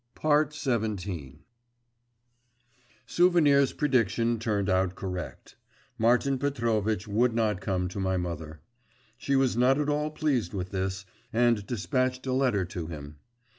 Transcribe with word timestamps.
XVII 0.19 1.41
Souvenir's 3.05 3.71
prediction 3.71 4.39
turned 4.39 4.67
out 4.67 4.95
correct. 4.95 5.55
Martin 5.99 6.39
Petrovitch 6.39 7.07
would 7.07 7.35
not 7.35 7.61
come 7.61 7.87
to 7.87 7.99
my 7.99 8.17
mother. 8.17 8.61
She 9.19 9.35
was 9.35 9.55
not 9.55 9.79
at 9.79 9.89
all 9.89 10.09
pleased 10.09 10.55
with 10.55 10.71
this, 10.71 11.05
and 11.31 11.63
despatched 11.67 12.25
a 12.25 12.33
letter 12.33 12.65
to 12.65 12.87
him. 12.87 13.17